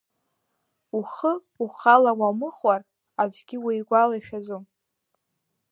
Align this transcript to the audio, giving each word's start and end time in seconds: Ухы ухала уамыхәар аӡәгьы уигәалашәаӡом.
Ухы 0.97 1.33
ухала 1.63 2.11
уамыхәар 2.19 2.81
аӡәгьы 3.21 3.57
уигәалашәаӡом. 3.65 4.63